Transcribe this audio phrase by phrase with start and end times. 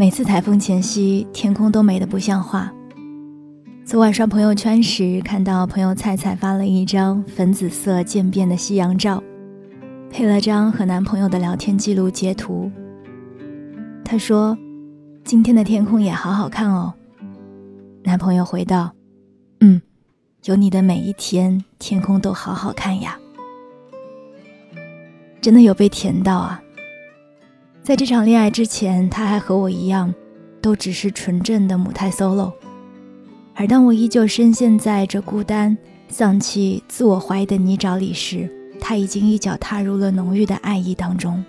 [0.00, 2.72] 每次台风前夕，天空都美得不像话。
[3.84, 9.22] 昨晚刷朋友圈时，看到朋友菜菜发了一张粉紫色渐变的夕阳照，
[10.08, 12.72] 配了张和男朋友的聊天记录截图。
[14.02, 14.56] 她说
[15.22, 16.94] ：“今天的天空也好好看哦。”
[18.02, 18.90] 男朋友回道
[19.60, 19.82] ：“嗯，
[20.44, 23.18] 有你的每一天，天空都好好看呀。”
[25.42, 26.62] 真的有被甜到啊！
[27.90, 30.14] 在这场恋爱之前，他还和我一样，
[30.62, 32.52] 都只是纯正的母胎 solo。
[33.52, 35.76] 而当我依旧深陷在这孤单、
[36.06, 38.48] 丧气、自我怀疑的泥沼里时，
[38.80, 41.44] 他已经一脚踏入了浓郁的爱意当中。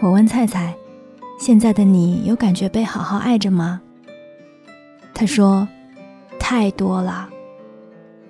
[0.00, 0.74] 我问菜菜
[1.38, 3.82] ：“现在的你有感觉被好好爱着吗？”
[5.12, 5.68] 他说
[6.40, 7.28] ：“太多了。”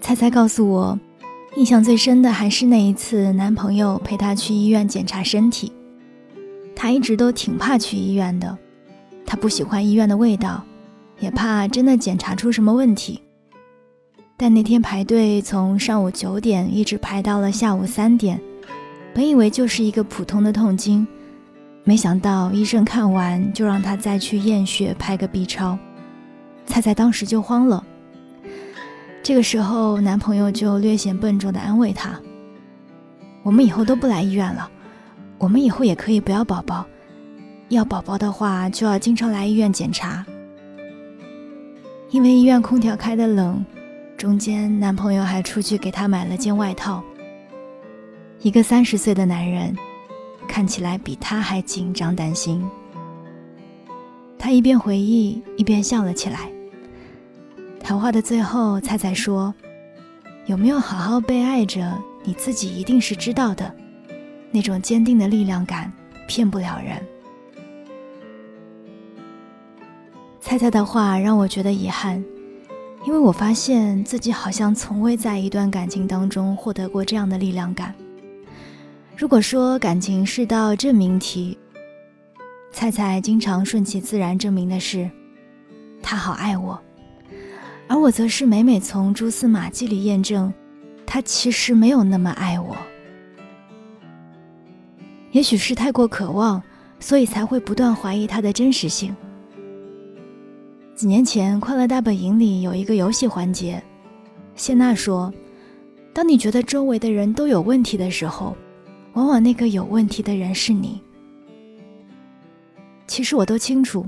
[0.03, 0.99] 菜菜告诉我。
[1.55, 5.73] 印象最深的还是那一次，男朋友陪她去医院检查身体。
[6.81, 8.57] 她一直都挺怕去医院的，
[9.27, 10.63] 她不喜欢医院的味道，
[11.19, 13.21] 也怕真的检查出什么问题。
[14.37, 18.41] 但那天排队从上午九点一直排到了下午三点，
[19.13, 21.05] 本以为就是一个普通的痛经，
[21.83, 25.77] 没想到医生看完就让她再去验血拍个 B 超。
[26.65, 27.85] 菜菜当时就慌了。
[29.21, 32.21] 这个时候，男朋友就略显笨重地安慰她
[33.43, 34.71] ：“我们以后都不来医院了，
[35.39, 36.85] 我们以后也可以不要宝宝，
[37.69, 40.27] 要宝宝的话就要经常来医院检查。
[42.11, 43.65] 因为医院空调开得冷，
[44.17, 47.03] 中间男朋友还出去给她买了件外套。
[48.41, 49.77] 一个三十岁的男人，
[50.49, 52.65] 看起来比她还紧张担心。
[54.39, 56.51] 他一边回忆，一边笑了起来。”
[57.83, 59.55] 谈话的最后，菜菜说
[60.47, 61.97] ：“有没有好好被爱着？
[62.25, 63.75] 你自己一定是知道的。
[64.51, 65.93] 那种坚定的力量感，
[66.27, 67.01] 骗不了人。”
[70.41, 72.25] 菜菜的话让我觉得遗憾，
[73.05, 77.95] 因为我发现自己好像从未在一段感情当中获得过这样的力量感。
[79.17, 81.59] 如果说感情是道证明题，
[82.73, 85.11] 菜菜经常顺其自然证明的是，
[86.01, 86.81] 他好爱我。
[87.89, 90.53] 而我则是每每从蛛丝马迹里验证，
[91.05, 92.77] 他其实没有那么爱我。
[95.31, 96.63] 也许是太过渴望，
[97.01, 99.15] 所以才会不断怀疑它的真实性。
[100.95, 103.83] 几年前，《快乐大本营》里有一个游戏环节，
[104.55, 105.33] 谢娜说
[106.13, 108.57] ：“当你觉得周围的人都有问题的时候，
[109.13, 111.01] 往往那个有问题的人是你。”
[113.07, 114.05] 其实我都清楚。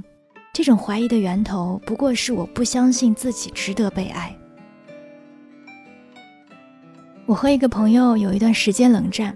[0.53, 4.37] 这种怀疑的源头，不过是我不相信自己值得被爱。
[7.25, 9.35] 我和一个朋友有一段时间冷战，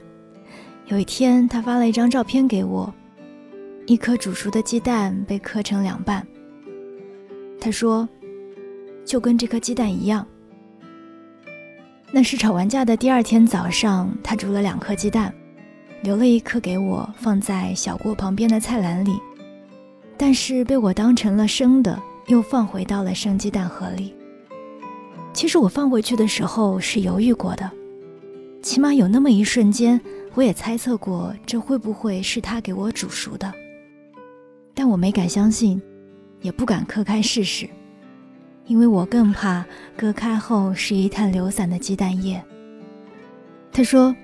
[0.87, 2.93] 有一天他发了一张照片给我，
[3.87, 6.27] 一颗煮熟的鸡蛋被磕成两半。
[7.59, 8.07] 他说
[9.05, 10.27] ：“就跟这颗鸡蛋一样。”
[12.13, 15.35] 那是吵完架的第二天早上，他煮了两颗鸡蛋，
[16.03, 19.19] 留了一颗给我，放在小锅旁边的菜篮里。
[20.19, 24.15] 但是被我当成了生的，又放回到了生鸡蛋盒里。
[25.33, 27.69] 其实我放回去的时候是犹豫过的，
[28.63, 30.01] 起码有那么一瞬间，
[30.35, 33.53] 我也猜测过这会不会是他给我煮熟的。
[34.75, 35.81] 但我没敢相信，
[36.41, 37.69] 也不敢磕开试试，
[38.67, 39.65] 因为我更怕
[39.97, 42.43] 割开后是一滩流散的鸡蛋液。
[43.73, 44.15] 他说：“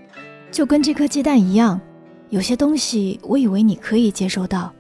[0.51, 1.81] 就跟这颗鸡蛋一样，
[2.31, 4.73] 有些东西我以为你可以接受到。”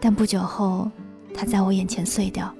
[0.00, 0.90] 但不久后，
[1.32, 2.54] 它在我眼前碎掉。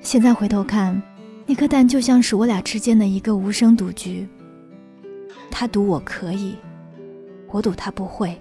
[0.00, 1.02] 现在回头看，
[1.46, 4.28] 那颗蛋就像是我俩之间的一个无声赌局。
[5.50, 6.54] 他赌我可以，
[7.48, 8.40] 我赌他不会。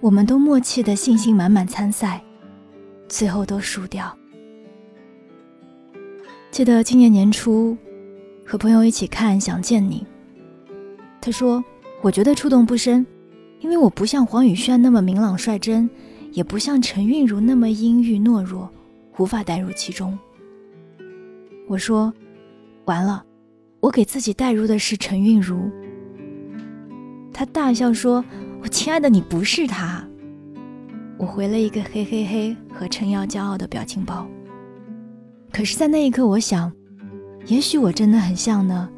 [0.00, 2.22] 我们都默契的信心满满参赛，
[3.08, 4.16] 最后都输掉。
[6.50, 7.76] 记得今年年初，
[8.44, 10.06] 和朋友一起看《想见你》，
[11.20, 11.64] 他说
[12.02, 13.06] ：“我觉得触动不深。”
[13.60, 15.88] 因为我不像黄宇轩那么明朗率真，
[16.32, 18.68] 也不像陈韵如那么阴郁懦弱，
[19.18, 20.18] 无法带入其中。
[21.68, 22.12] 我说，
[22.86, 23.24] 完了，
[23.78, 25.70] 我给自己带入的是陈韵如。
[27.32, 28.24] 他大笑说
[28.62, 30.06] ：“我亲爱的，你不是他。”
[31.18, 34.26] 我回了一个嘿嘿嘿和撑腰骄傲的表情包。
[35.52, 36.72] 可是，在那一刻，我想，
[37.46, 38.88] 也许我真的很像呢。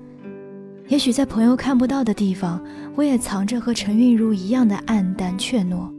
[0.89, 2.63] 也许在朋友看不到的地方，
[2.95, 5.91] 我也藏着和陈韵如一样的暗淡怯懦。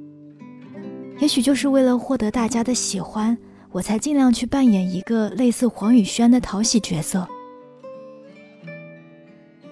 [1.19, 3.37] 也许就是为了获得大家的喜欢，
[3.71, 7.27] 我才尽量去扮演一个类似黄宇轩的讨喜角色。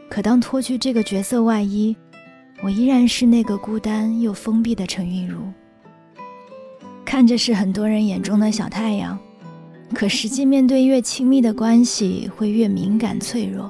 [0.10, 1.96] 可当脱去这个角色外衣，
[2.64, 5.42] 我依然是那个孤单又封闭的陈韵如。
[7.04, 9.20] 看着是很多人眼中的小太阳，
[9.94, 13.70] 可实际面对越亲密的关系，会越敏感脆弱。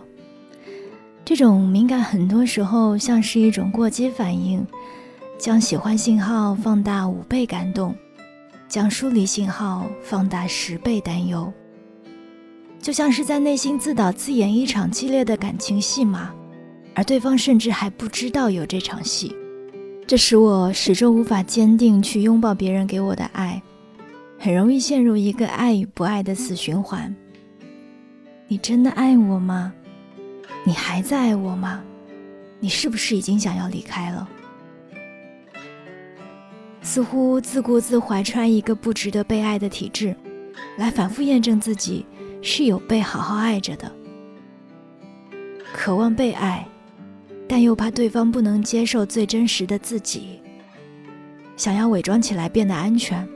[1.25, 4.65] 这种敏感很多时候像是一种过激反应，
[5.39, 7.93] 将喜欢信号放大五倍，感动；
[8.69, 11.51] 将疏离信号放大十倍，担忧。
[12.79, 16.33] 就像是在内心自导自演一场激烈的感情戏码，
[16.95, 19.35] 而对方甚至还不知道有这场戏，
[20.05, 23.61] 这使我始终无法坚定去拥抱别人给我的爱，
[24.39, 27.13] 很容易陷入一个爱与不爱的死循环。
[28.47, 29.73] 你真的爱我吗？
[30.65, 31.83] 你还在爱我吗？
[32.59, 34.29] 你是不是已经想要离开了？
[36.81, 40.15] 似乎自顾自怀揣一个不值得被爱的体质，
[40.77, 42.05] 来反复验证自己。
[42.45, 43.89] 是有被好好爱着的，
[45.73, 46.67] 渴望被爱，
[47.53, 50.39] 但又怕对方不能接受最真实的自己，
[51.55, 53.29] 想要伪装起来变得安全，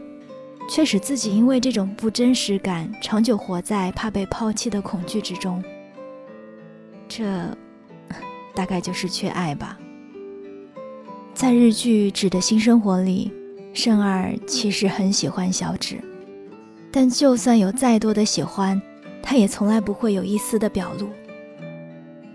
[0.67, 5.63] 却使自己因为这种不真实感，长久活在怕被抛弃的恐惧之中。
[7.07, 7.55] 这，
[8.55, 9.77] 大概就是缺爱吧。
[11.35, 13.31] 在日剧《纸的新生活》里，
[13.71, 16.01] 胜二其实很喜欢小指，
[16.91, 18.81] 但就算有再多的喜欢。
[19.21, 21.07] 他也从来不会有一丝的表露。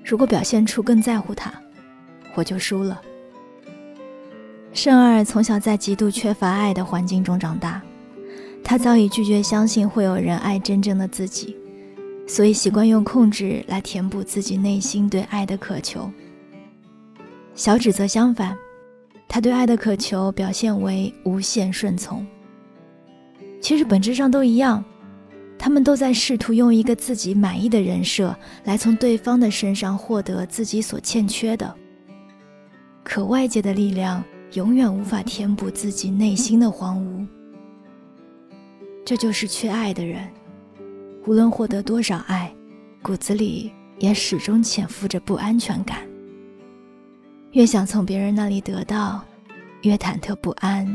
[0.04, 1.52] 如果表现出更在乎他，
[2.34, 3.00] 我就输了。
[4.72, 7.82] 圣二从小在极度缺乏爱的环境中长大，
[8.64, 11.56] 他早已拒绝相信会有人爱真正的自己，
[12.26, 16.10] 所以习惯用控制来填补自己内心对爱的渴求。
[17.54, 18.56] 小指则相反，
[19.28, 22.26] 他对爱的渴求表现为无限顺从。
[23.60, 24.82] 其实本质上都一样。
[25.58, 28.34] 他们都在试图用一个自己满意的人设
[28.64, 31.72] 来从对方的身上获得自己所欠缺的，
[33.04, 34.22] 可外界的力量
[34.52, 37.26] 永远无法填补自己内心的荒芜。
[39.04, 40.28] 这就是缺爱的人，
[41.26, 42.54] 无论获得多少爱，
[43.02, 45.98] 骨子里也始终潜伏着不安全感。
[47.50, 49.22] 越想从别人那里得到，
[49.82, 50.86] 越忐忑不安，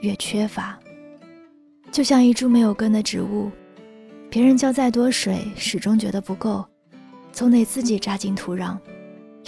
[0.00, 0.78] 越缺乏，
[1.92, 3.50] 就像一株没有根的植物。
[4.30, 6.64] 别人浇再多水，始终觉得不够，
[7.30, 8.76] 总得自己扎进土壤，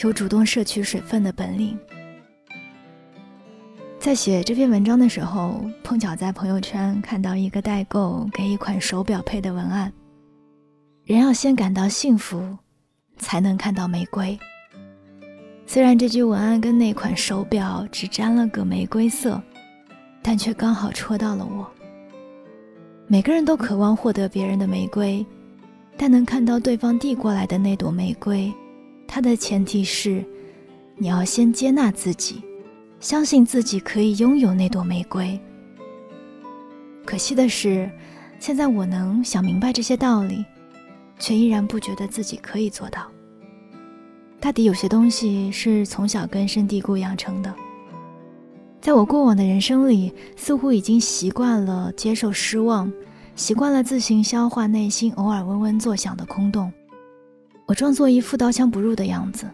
[0.03, 1.77] 有主动摄取水分的本领。
[4.07, 9.93] 在写这篇文章的时候，碰巧在朋友圈看到一个代购给一款手表配的文案
[11.03, 12.57] ：“人要先感到幸福，
[13.19, 14.39] 才能看到玫瑰。”
[15.67, 19.43] 虽然这句文案跟那款手表只沾了个玫瑰色，
[20.23, 21.69] 但却刚好戳到了我。
[23.09, 25.27] 每个人都渴望获得别人的玫瑰，
[25.97, 28.55] 但能看到对方递过来的那朵玫瑰，
[29.09, 30.25] 它的前提是，
[30.95, 32.41] 你要先接纳自己，
[33.07, 35.39] 相信自己可以拥有那朵玫瑰。
[37.05, 37.89] 可惜的是，
[38.41, 40.45] 现在我能想明白这些道理，
[41.17, 43.07] 却依然不觉得自己可以做到。
[44.41, 47.55] 大抵有些东西是从小根深蒂固养成的。
[48.81, 52.93] 在我过往的人生里，似乎已经习惯了接受失望，
[53.37, 56.73] 习惯了自行消化内心偶尔嗡嗡作响的空洞。
[57.67, 59.49] 我装作一副刀枪不入的样子，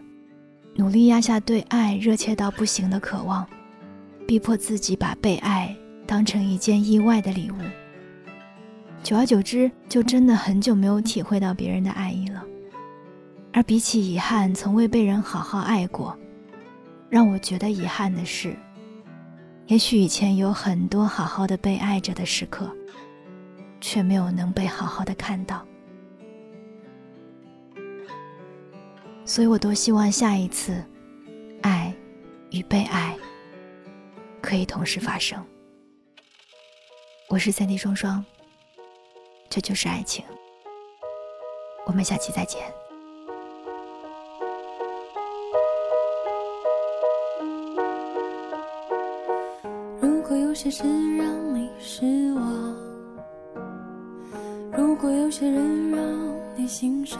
[0.75, 3.45] 努力压下对爱热切到不行的渴望，
[4.27, 5.75] 逼迫自己把被爱
[6.07, 7.55] 当成一件意外的礼物。
[9.03, 12.43] 久而久之，就真的很久没有体会到别人的爱意了。
[13.51, 16.17] 而比起遗憾从未被人好好爱过，
[17.07, 18.55] 让我觉得遗憾的是。
[19.67, 22.67] 也许以前有很多好好的被爱着的时刻，
[23.79, 25.63] 却没有能被好好的看到，
[29.25, 30.83] 所以我多希望下一次，
[31.61, 31.93] 爱
[32.51, 33.17] 与被爱
[34.41, 35.43] 可以同时发生。
[37.29, 38.23] 我是三 D 双双，
[39.49, 40.23] 这就是爱情。
[41.85, 42.61] 我们下期再见。
[49.99, 50.83] 如果有些事
[51.17, 52.75] 让你失望，
[54.77, 55.99] 如果有些人让
[56.55, 57.19] 你心伤，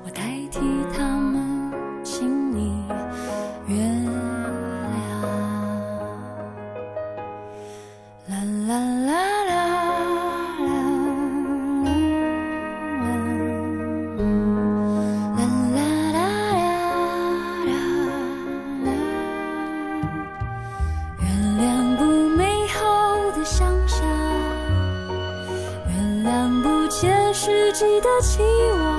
[27.81, 28.90] 记得起我，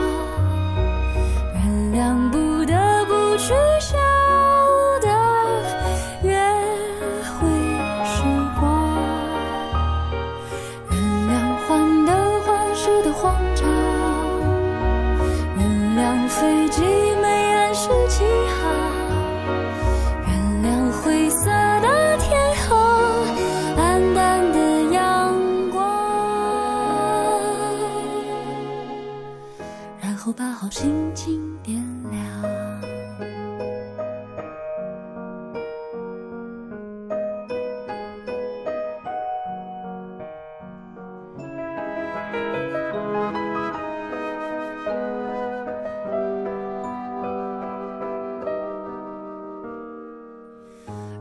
[30.83, 32.21] 轻轻点亮。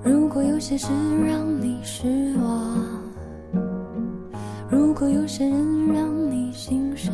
[0.03, 0.88] 如果有些事
[1.24, 2.84] 让你失望，
[4.72, 7.13] 如果有些人让你心伤，